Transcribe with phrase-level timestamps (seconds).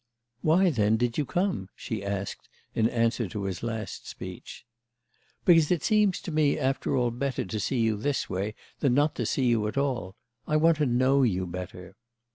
[0.41, 4.65] "Why, then, did you come?" she asked in answer to his last speech.
[5.45, 9.13] "Because it seems to me after all better to see you this way than not
[9.13, 10.15] to see you at all.
[10.47, 11.97] I want to know you better."